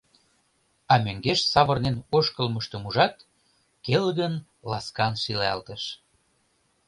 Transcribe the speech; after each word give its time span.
А 0.91 0.93
мӧҥгеш 1.03 1.39
савырнен 1.51 1.95
ошкылмыштым 2.17 2.83
ужат, 2.87 3.15
келгын, 3.85 4.33
ласкан 4.69 5.13
шӱлалтыш. 5.21 5.83